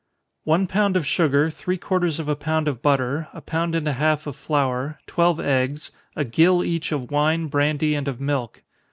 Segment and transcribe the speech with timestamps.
[0.45, 3.93] _One pound of sugar, three quarters of a pound of butter, a pound and a
[3.93, 8.63] half of flour, twelve eggs, a gill each of wine, brandy, and of milk.